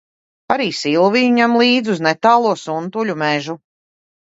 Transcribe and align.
Arī 0.53 0.65
Silviju 0.77 1.35
ņem 1.41 1.53
līdzi 1.63 1.95
uz 1.97 2.03
netālo 2.07 2.57
Suntuļu 2.65 3.21
mežu. 3.27 3.61